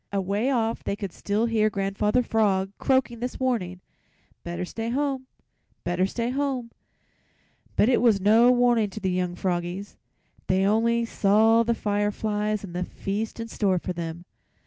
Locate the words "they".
0.83-0.95, 10.47-10.65